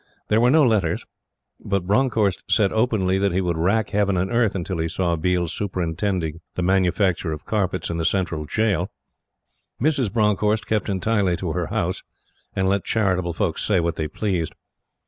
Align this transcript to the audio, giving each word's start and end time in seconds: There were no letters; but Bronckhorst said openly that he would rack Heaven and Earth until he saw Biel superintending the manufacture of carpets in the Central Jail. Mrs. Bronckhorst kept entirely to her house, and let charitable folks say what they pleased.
There 0.29 0.41
were 0.41 0.49
no 0.49 0.63
letters; 0.63 1.05
but 1.59 1.85
Bronckhorst 1.85 2.41
said 2.49 2.71
openly 2.73 3.19
that 3.19 3.33
he 3.33 3.39
would 3.39 3.55
rack 3.59 3.91
Heaven 3.91 4.17
and 4.17 4.31
Earth 4.31 4.55
until 4.55 4.79
he 4.79 4.89
saw 4.89 5.15
Biel 5.15 5.47
superintending 5.47 6.39
the 6.55 6.63
manufacture 6.63 7.31
of 7.31 7.45
carpets 7.45 7.91
in 7.91 7.97
the 7.97 8.03
Central 8.03 8.47
Jail. 8.47 8.89
Mrs. 9.79 10.11
Bronckhorst 10.11 10.65
kept 10.65 10.89
entirely 10.89 11.37
to 11.37 11.51
her 11.53 11.67
house, 11.67 12.01
and 12.55 12.67
let 12.67 12.83
charitable 12.83 13.33
folks 13.33 13.63
say 13.63 13.79
what 13.79 13.95
they 13.95 14.07
pleased. 14.07 14.55